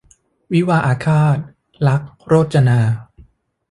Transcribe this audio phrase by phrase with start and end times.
[0.53, 1.37] วิวาห์อาฆาต-
[1.87, 2.79] ลักษณ์ โรจนา